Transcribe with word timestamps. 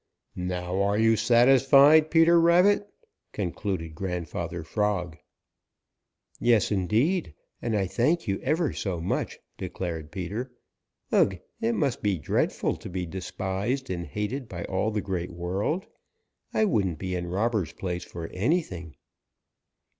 Now 0.35 0.81
are 0.81 0.97
you 0.97 1.15
satisfied, 1.15 2.09
Peter 2.09 2.39
Rabbit?" 2.41 2.91
concluded 3.33 3.93
Grandfather 3.93 4.63
Frog. 4.63 5.15
"Yes, 6.39 6.71
indeed, 6.71 7.35
and 7.61 7.75
I 7.77 7.85
thank 7.85 8.27
you 8.27 8.39
ever 8.41 8.73
so 8.73 8.99
much," 8.99 9.37
declared 9.59 10.11
Peter. 10.11 10.51
"Ugh! 11.11 11.37
It 11.61 11.73
must 11.75 12.01
be 12.01 12.17
dreadful 12.17 12.77
to 12.77 12.89
be 12.89 13.05
despised 13.05 13.91
and 13.91 14.07
hated 14.07 14.49
by 14.49 14.65
all 14.65 14.89
the 14.89 15.01
Great 15.01 15.29
World. 15.29 15.85
I 16.51 16.65
wouldn't 16.65 16.97
be 16.97 17.13
in 17.13 17.27
Robber's 17.27 17.73
place 17.73 18.03
for 18.03 18.25
anything." 18.29 18.95